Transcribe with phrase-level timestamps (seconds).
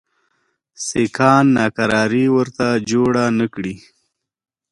[0.85, 3.75] سیکهان ناکراري ورته جوړي نه کړي.